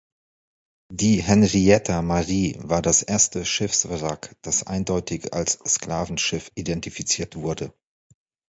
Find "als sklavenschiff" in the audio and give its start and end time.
5.35-6.49